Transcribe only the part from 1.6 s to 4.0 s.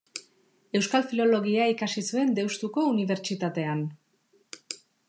ikasi zuen Deustuko Unibertsitatean.